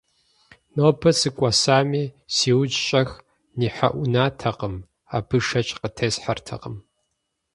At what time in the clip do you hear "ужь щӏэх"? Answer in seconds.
2.59-3.09